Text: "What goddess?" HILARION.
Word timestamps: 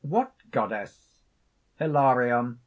"What 0.03 0.33
goddess?" 0.49 1.13
HILARION. 1.77 2.59